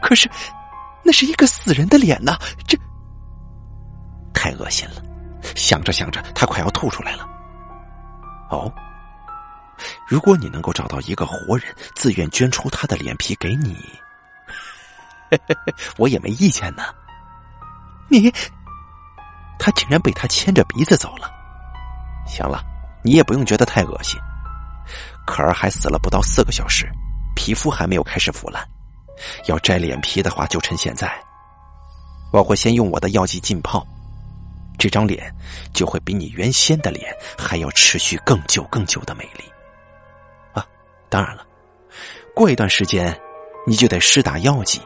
[0.00, 0.30] 可是，
[1.02, 2.38] 那是一个死人的脸呐！
[2.66, 2.78] 这
[4.36, 5.02] 太恶心了，
[5.56, 7.26] 想着想着，他快要吐出来了。
[8.50, 8.72] 哦，
[10.06, 13.76] 如果你能够找到一个活人，自愿捐出他的脸皮给你，
[15.98, 16.84] 我也没意见呢。
[18.08, 18.32] 你，
[19.58, 21.28] 他竟然被他牵着鼻子走了。
[22.26, 22.62] 行了，
[23.02, 24.20] 你也不用觉得太恶心。
[25.26, 26.88] 可儿还死了不到四个小时，
[27.34, 28.64] 皮肤还没有开始腐烂。
[29.46, 31.10] 要摘脸皮的话，就趁现在。
[32.32, 33.84] 我会先用我的药剂浸泡，
[34.78, 35.34] 这张脸
[35.72, 39.44] 就会比你原先的脸还要持续更久更久的美丽。
[40.52, 40.66] 啊，
[41.08, 41.46] 当然了，
[42.34, 43.18] 过一段时间
[43.66, 44.80] 你就得施打药剂，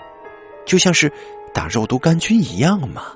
[0.64, 1.12] 就像是
[1.52, 3.06] 打肉毒杆菌一样嘛。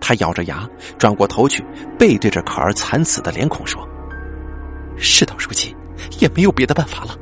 [0.00, 0.68] 他咬着牙，
[0.98, 1.64] 转过头去，
[1.98, 3.88] 背对着可儿惨死的脸孔说
[4.96, 5.74] ：“事到如今，
[6.20, 7.18] 也没有别的办法了。”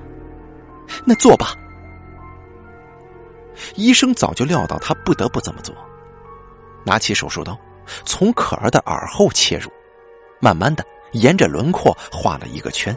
[1.07, 1.55] 那做吧。
[3.77, 5.75] 医生早就料到他不得不这么做，
[6.85, 7.59] 拿起手术刀，
[8.05, 9.71] 从可儿的耳后切入，
[10.41, 12.97] 慢慢的沿着轮廓画了一个圈。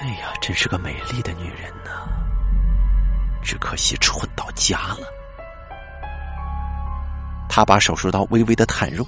[0.00, 2.08] 哎呀，真是个美丽的女人呐！
[3.42, 5.06] 只可惜蠢到家了。
[7.48, 9.06] 他把手术刀微微的探入，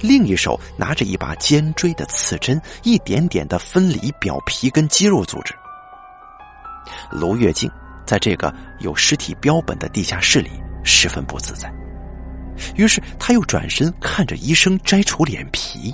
[0.00, 5.54] 另一手拿着一把尖锥的刺针，一点点的分离表皮跟肌肉组织。
[7.10, 7.70] 卢月静
[8.06, 11.70] 在这个有尸体标本的地下室里十分不自在，
[12.76, 15.92] 于是他又转身看着医生摘除脸皮。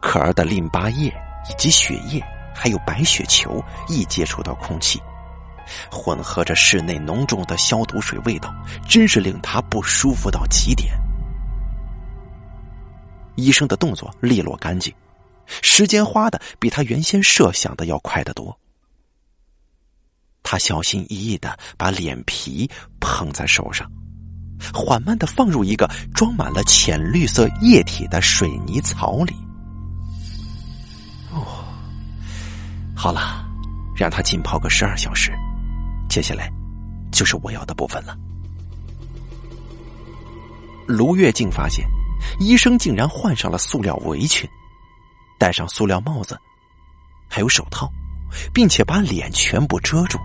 [0.00, 1.12] 可儿的淋巴液
[1.48, 2.22] 以及血液
[2.54, 5.00] 还有白血球一接触到空气，
[5.90, 8.54] 混合着室内浓重的消毒水味道，
[8.88, 10.92] 真是令他不舒服到极点。
[13.36, 14.92] 医生的动作利落干净，
[15.62, 18.56] 时间花的比他原先设想的要快得多。
[20.42, 22.68] 他小心翼翼的把脸皮
[23.00, 23.90] 捧在手上，
[24.72, 29.34] 缓慢的放入一个装满了浅绿色液体的水泥槽里。
[31.30, 31.64] 哦，
[32.94, 33.44] 好了，
[33.96, 35.32] 让它浸泡个十二小时，
[36.08, 36.52] 接下来
[37.10, 38.16] 就是我要的部分了。
[40.86, 41.86] 卢月静发现，
[42.40, 44.46] 医生竟然换上了塑料围裙，
[45.38, 46.38] 戴上塑料帽子，
[47.28, 47.90] 还有手套，
[48.52, 50.18] 并且把脸全部遮住。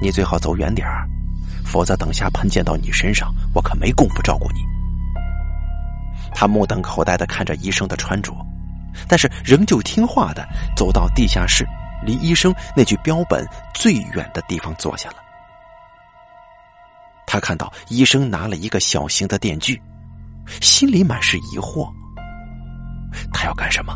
[0.00, 1.08] 你最好走远点儿，
[1.64, 4.60] 否则等下喷溅到你身上，我可没工夫照顾你。
[6.34, 8.34] 他目瞪口呆的看着医生的穿着，
[9.08, 11.64] 但是仍旧听话的走到地下室，
[12.04, 15.16] 离医生那具标本最远的地方坐下了。
[17.26, 19.80] 他看到医生拿了一个小型的电锯，
[20.60, 21.88] 心里满是疑惑。
[23.32, 23.94] 他要干什么？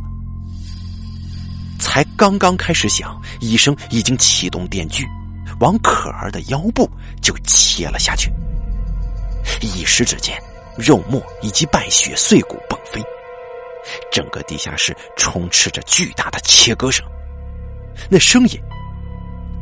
[1.81, 5.07] 才刚刚开始想，医生已经启动电锯。
[5.61, 6.89] 往可儿的腰部
[7.21, 8.33] 就切了下去，
[9.61, 10.41] 一时之间，
[10.77, 13.03] 肉末以及败血碎骨迸飞，
[14.13, 17.05] 整个地下室充斥着巨大的切割声，
[18.09, 18.61] 那声音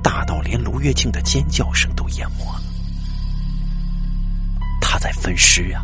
[0.03, 2.61] 大到连卢月静的尖叫声都淹没了。
[4.81, 5.83] 他在分尸啊，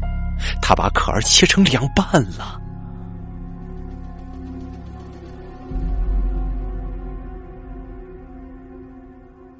[0.60, 2.61] 他把可儿切成两半了。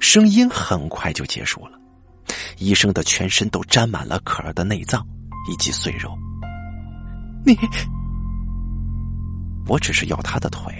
[0.03, 1.79] 声音很快就结束了，
[2.57, 5.03] 医生的全身都沾满了可儿的内脏
[5.49, 6.13] 以及碎肉。
[7.45, 7.57] 你，
[9.65, 10.73] 我只是要他的腿，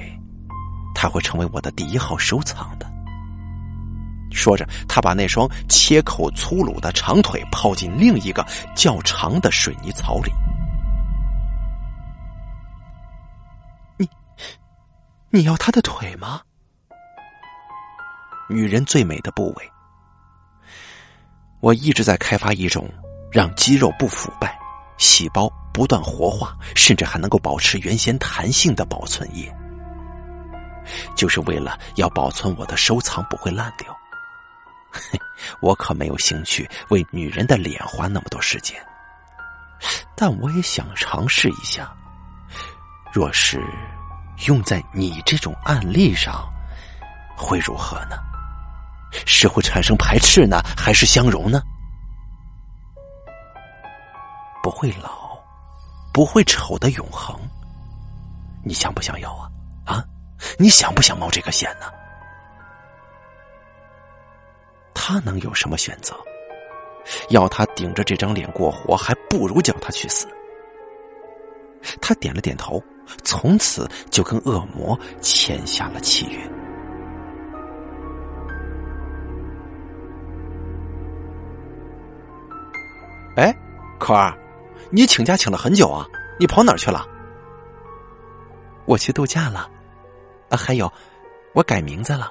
[0.93, 2.85] 他会成为我的第一号收藏的。
[4.29, 8.45] 说着，他把那双切口粗鲁的长腿泡进另一个
[8.75, 10.31] 较长的水泥槽里。
[13.97, 14.07] 你，
[15.29, 16.41] 你要他的腿吗？
[18.49, 19.71] 女人最美的部位，
[21.59, 22.89] 我一直在开发一种
[23.31, 24.57] 让肌肉不腐败、
[24.97, 29.51] 细胞不断活化，甚至还能够保持原先弹性的保存液，
[31.15, 33.97] 就是为了要保存我的收藏不会烂掉。
[34.91, 35.19] 嘿，
[35.61, 38.79] 我可没有兴趣为女人的脸花那么多时间，
[40.15, 41.91] 但我也想尝试一下，
[43.11, 43.59] 若是
[44.47, 46.47] 用在你这种案例上，
[47.35, 48.17] 会如何呢？
[49.25, 51.61] 是会产生排斥呢，还是相容呢？
[54.61, 55.37] 不会老，
[56.13, 57.37] 不会丑的永恒。
[58.63, 59.49] 你想不想要啊？
[59.85, 60.05] 啊，
[60.57, 61.87] 你想不想冒这个险呢？
[64.93, 66.15] 他能有什么选择？
[67.29, 70.25] 要他顶着这张脸过活，还不如叫他去死。
[71.99, 72.81] 他点了点头，
[73.25, 76.62] 从此就跟恶魔签下了契约。
[83.35, 83.55] 哎
[83.99, 84.37] 可儿，
[84.89, 86.05] 你请假请了很久啊，
[86.39, 87.07] 你跑哪儿去了？
[88.85, 89.69] 我去度假了。
[90.49, 90.91] 啊，还有，
[91.53, 92.29] 我改名字了。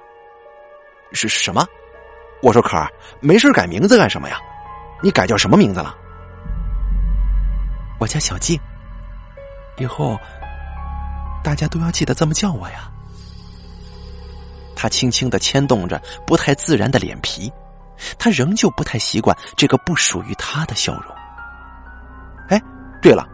[1.12, 1.66] 是什么？
[2.42, 2.88] 我说可儿，
[3.20, 4.38] 没事改名字干什么呀？
[5.02, 5.94] 你改叫什么名字了？
[7.98, 8.58] 我叫小静。
[9.78, 10.18] 以后
[11.42, 12.90] 大家都要记得这么叫我呀。
[14.76, 17.52] 他轻轻的牵动着不太自然的脸皮，
[18.18, 21.04] 他仍旧不太习惯这个不属于他的笑容。
[22.48, 22.60] 哎，
[23.00, 23.26] 对了，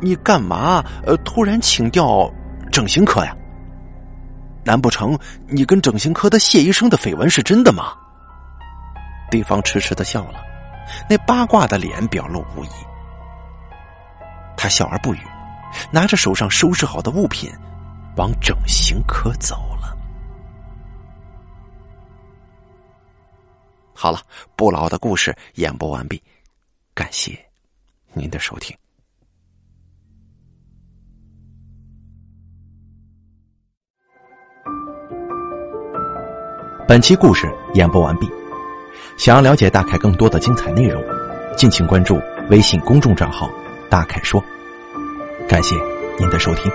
[0.00, 0.84] 你干嘛？
[1.06, 2.30] 呃，突然请调
[2.72, 3.34] 整形科呀？
[4.64, 7.92] 难不成你跟整形科的谢医生的绯闻是真的吗？
[9.30, 10.40] 对方痴痴的笑了，
[11.08, 12.68] 那八卦的脸表露无遗。
[14.56, 15.20] 他笑而不语，
[15.90, 17.52] 拿着手上收拾好的物品，
[18.16, 19.73] 往整形科走
[23.94, 24.20] 好了，
[24.56, 26.20] 不老的故事演播完毕，
[26.92, 27.38] 感谢
[28.12, 28.76] 您的收听。
[36.86, 38.28] 本期故事演播完毕。
[39.16, 41.02] 想要了解大凯更多的精彩内容，
[41.56, 42.20] 敬请关注
[42.50, 43.48] 微信公众账号
[43.88, 44.42] “大凯说”。
[45.48, 45.76] 感谢
[46.18, 46.70] 您的收听。